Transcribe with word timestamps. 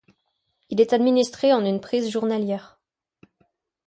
Il 0.71 0.81
est 0.81 0.93
administré 0.93 1.53
en 1.53 1.63
une 1.63 1.79
prise 1.79 2.09
journalière. 2.09 2.79